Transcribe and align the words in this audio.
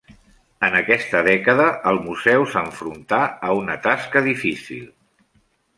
En 0.67 0.77
aquesta 0.79 1.21
dècada 1.27 1.67
el 1.91 2.01
Museu 2.07 2.47
s'enfrontà 2.55 3.23
a 3.51 3.55
una 3.61 3.79
tasca 3.87 4.27
difícil. 4.31 4.87